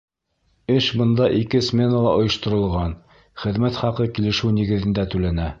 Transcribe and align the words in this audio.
Эш 0.75 0.87
бында 1.01 1.27
ике 1.41 1.61
сменала 1.67 2.15
ойошторолған, 2.21 2.97
хеҙмәт 3.45 3.81
хаҡы 3.85 4.11
килешеү 4.17 4.55
нигеҙендә 4.61 5.11
түләнә. 5.15 5.49